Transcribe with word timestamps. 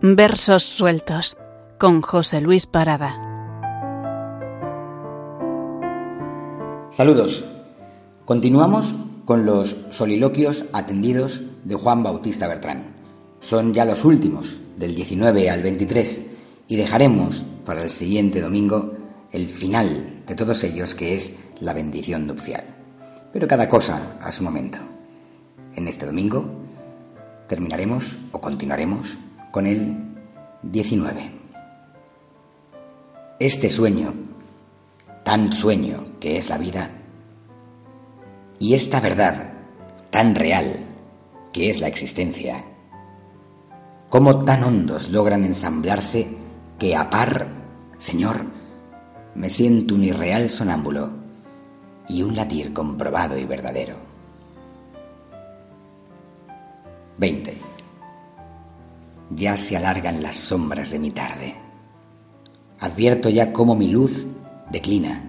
Versos 0.00 0.62
sueltos 0.62 1.36
con 1.76 2.02
José 2.02 2.40
Luis 2.40 2.66
Parada. 2.66 3.16
Saludos. 6.92 7.44
Continuamos 8.24 8.94
con 9.24 9.44
los 9.44 9.74
soliloquios 9.90 10.66
atendidos 10.72 11.42
de 11.64 11.74
Juan 11.74 12.04
Bautista 12.04 12.46
Bertrán. 12.46 12.84
Son 13.40 13.74
ya 13.74 13.84
los 13.84 14.04
últimos, 14.04 14.60
del 14.76 14.94
19 14.94 15.50
al 15.50 15.64
23, 15.64 16.26
y 16.68 16.76
dejaremos 16.76 17.44
para 17.66 17.82
el 17.82 17.90
siguiente 17.90 18.40
domingo 18.40 18.92
el 19.32 19.48
final 19.48 20.22
de 20.28 20.34
todos 20.36 20.62
ellos, 20.62 20.94
que 20.94 21.14
es 21.14 21.34
la 21.58 21.72
bendición 21.74 22.24
nupcial. 22.24 22.62
Pero 23.32 23.48
cada 23.48 23.68
cosa 23.68 24.16
a 24.22 24.30
su 24.30 24.44
momento. 24.44 24.78
En 25.74 25.88
este 25.88 26.06
domingo 26.06 26.44
terminaremos 27.48 28.16
o 28.30 28.40
continuaremos 28.40 29.18
con 29.50 29.66
el 29.66 29.96
19. 30.62 31.32
Este 33.38 33.70
sueño, 33.70 34.14
tan 35.24 35.52
sueño 35.52 36.18
que 36.20 36.36
es 36.36 36.48
la 36.48 36.58
vida, 36.58 36.90
y 38.58 38.74
esta 38.74 39.00
verdad, 39.00 39.52
tan 40.10 40.34
real 40.34 40.76
que 41.52 41.70
es 41.70 41.80
la 41.80 41.88
existencia, 41.88 42.64
cómo 44.08 44.44
tan 44.44 44.64
hondos 44.64 45.08
logran 45.10 45.44
ensamblarse 45.44 46.28
que 46.78 46.96
a 46.96 47.08
par, 47.08 47.48
Señor, 47.98 48.44
me 49.34 49.48
siento 49.48 49.94
un 49.94 50.04
irreal 50.04 50.50
sonámbulo 50.50 51.10
y 52.08 52.22
un 52.22 52.34
latir 52.34 52.72
comprobado 52.72 53.38
y 53.38 53.44
verdadero. 53.44 53.96
20 57.18 57.68
ya 59.30 59.56
se 59.56 59.76
alargan 59.76 60.22
las 60.22 60.36
sombras 60.36 60.90
de 60.90 60.98
mi 60.98 61.10
tarde. 61.10 61.54
Advierto 62.80 63.28
ya 63.28 63.52
cómo 63.52 63.74
mi 63.74 63.88
luz 63.88 64.26
declina. 64.70 65.22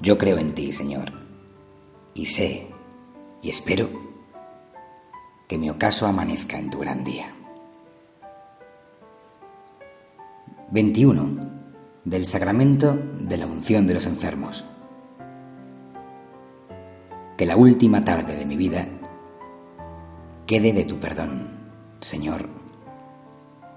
Yo 0.00 0.18
creo 0.18 0.38
en 0.38 0.54
ti, 0.54 0.72
Señor, 0.72 1.12
y 2.14 2.26
sé 2.26 2.68
y 3.40 3.50
espero 3.50 3.88
que 5.48 5.58
mi 5.58 5.68
ocaso 5.70 6.06
amanezca 6.06 6.58
en 6.58 6.70
tu 6.70 6.78
gran 6.78 7.04
día. 7.04 7.34
21. 10.70 11.52
Del 12.04 12.26
sacramento 12.26 12.98
de 13.20 13.36
la 13.36 13.46
unción 13.46 13.86
de 13.86 13.94
los 13.94 14.06
enfermos. 14.06 14.64
Que 17.36 17.46
la 17.46 17.56
última 17.56 18.04
tarde 18.04 18.36
de 18.36 18.46
mi 18.46 18.56
vida 18.56 18.88
quede 20.46 20.72
de 20.72 20.84
tu 20.84 20.98
perdón, 20.98 21.48
Señor 22.00 22.61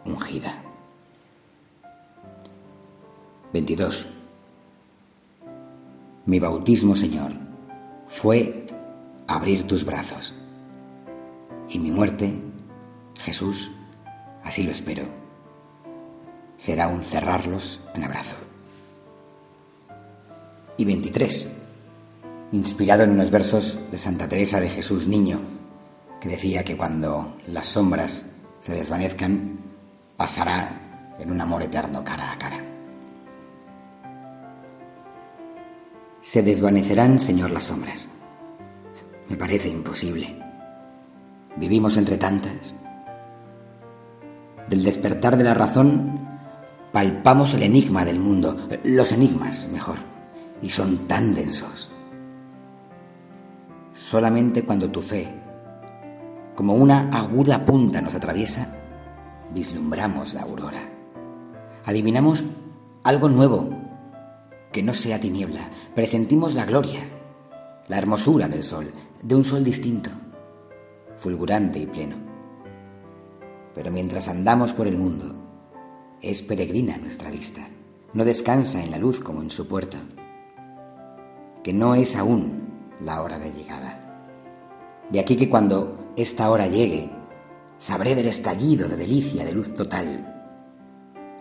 ungida. 0.05 0.61
22. 3.53 4.07
Mi 6.25 6.39
bautismo, 6.39 6.95
Señor, 6.95 7.31
fue 8.07 8.67
abrir 9.27 9.65
tus 9.67 9.85
brazos. 9.85 10.33
Y 11.69 11.79
mi 11.79 11.91
muerte, 11.91 12.33
Jesús, 13.17 13.71
así 14.43 14.63
lo 14.63 14.71
espero, 14.71 15.05
será 16.57 16.87
un 16.87 17.03
cerrarlos 17.03 17.79
en 17.95 18.03
abrazo. 18.03 18.35
Y 20.77 20.85
23. 20.85 21.61
Inspirado 22.51 23.03
en 23.03 23.11
unos 23.11 23.31
versos 23.31 23.79
de 23.91 23.97
Santa 23.97 24.27
Teresa 24.27 24.59
de 24.59 24.69
Jesús 24.69 25.07
Niño, 25.07 25.39
que 26.19 26.29
decía 26.29 26.63
que 26.63 26.77
cuando 26.77 27.37
las 27.47 27.67
sombras 27.67 28.25
se 28.59 28.73
desvanezcan, 28.73 29.59
pasará 30.17 31.16
en 31.19 31.31
un 31.31 31.41
amor 31.41 31.63
eterno 31.63 32.03
cara 32.03 32.31
a 32.31 32.38
cara. 32.38 32.59
Se 36.22 36.41
desvanecerán, 36.41 37.19
Señor, 37.19 37.51
las 37.51 37.66
sombras. 37.66 38.07
Me 39.29 39.38
parece 39.38 39.69
imposible. 39.69 40.39
Vivimos 41.56 41.97
entre 41.97 42.17
tantas. 42.17 42.75
Del 44.67 44.84
despertar 44.84 45.38
de 45.38 45.44
la 45.44 45.53
razón 45.53 46.28
palpamos 46.91 47.53
el 47.53 47.63
enigma 47.63 48.06
del 48.06 48.19
mundo, 48.19 48.68
los 48.84 49.12
enigmas, 49.12 49.68
mejor, 49.72 49.97
y 50.62 50.69
son 50.69 51.07
tan 51.07 51.35
densos. 51.35 51.91
Solamente 53.94 54.63
cuando 54.63 54.89
tu 54.89 55.01
fe, 55.01 55.28
como 56.56 56.73
una 56.73 57.09
aguda 57.12 57.63
punta, 57.66 58.01
nos 58.01 58.16
atraviesa, 58.16 58.75
vislumbramos 59.55 60.33
la 60.33 60.41
aurora. 60.41 60.91
Adivinamos 61.85 62.43
algo 63.03 63.29
nuevo, 63.29 63.69
que 64.73 64.83
no 64.83 64.93
sea 64.93 65.19
tiniebla. 65.19 65.71
Presentimos 65.95 66.53
la 66.53 66.66
gloria, 66.66 66.99
la 67.88 67.97
hermosura 67.97 68.49
del 68.49 68.63
sol, 68.63 68.91
de 69.23 69.33
un 69.33 69.45
sol 69.45 69.63
distinto, 69.63 70.09
fulgurante 71.17 71.79
y 71.79 71.85
pleno. 71.85 72.17
Pero 73.73 73.91
mientras 73.91 74.27
andamos 74.27 74.73
por 74.73 74.88
el 74.88 74.97
mundo, 74.97 75.33
es 76.21 76.44
peregrina 76.44 76.97
nuestra 76.97 77.31
vista, 77.31 77.65
no 78.13 78.25
descansa 78.25 78.83
en 78.83 78.91
la 78.91 78.97
luz 78.97 79.21
como 79.21 79.41
en 79.41 79.51
su 79.51 79.67
puerta, 79.67 79.99
que 81.63 81.71
no 81.71 81.95
es 81.95 82.15
aún 82.17 82.67
la 82.99 83.21
hora 83.21 83.39
de 83.39 83.53
llegada. 83.53 84.01
De 85.09 85.19
aquí 85.19 85.38
que 85.38 85.49
cuando 85.49 86.11
esta 86.17 86.49
hora 86.49 86.67
llegue, 86.67 87.09
sabré 87.78 88.16
del 88.16 88.28
estallido 88.28 88.88
de 88.88 88.97
delicia 88.97 89.46
de 89.46 89.53
luz 89.53 89.74
total. 89.74 90.34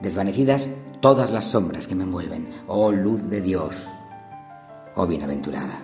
Desvanecidas 0.01 0.69
todas 1.01 1.31
las 1.31 1.45
sombras 1.45 1.87
que 1.87 1.95
me 1.95 2.05
envuelven, 2.05 2.49
oh 2.67 2.93
luz 2.93 3.23
de 3.29 3.41
Dios, 3.41 3.89
oh 4.95 5.07
bienaventurada. 5.07 5.81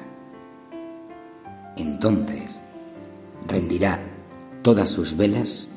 Entonces 1.76 2.60
rendirá 3.46 4.00
todas 4.62 4.90
sus 4.90 5.16
velas 5.16 5.68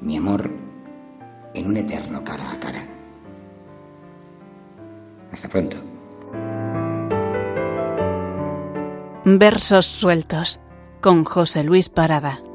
mi 0.00 0.16
amor 0.16 0.50
en 1.54 1.66
un 1.66 1.76
eterno 1.76 2.22
cara 2.22 2.52
a 2.52 2.60
cara. 2.60 2.86
Hasta 5.32 5.48
pronto. 5.48 5.76
Versos 9.24 9.86
sueltos 9.86 10.60
con 11.00 11.24
José 11.24 11.64
Luis 11.64 11.88
Parada. 11.88 12.45